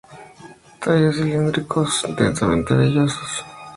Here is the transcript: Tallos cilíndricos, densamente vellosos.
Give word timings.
Tallos 0.81 1.15
cilíndricos, 1.17 1.91
densamente 2.17 2.73
vellosos. 2.73 3.43